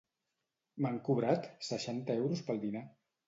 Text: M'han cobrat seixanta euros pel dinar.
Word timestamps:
M'han 0.85 0.97
cobrat 1.09 1.45
seixanta 1.67 2.17
euros 2.23 2.41
pel 2.49 2.63
dinar. 2.67 2.85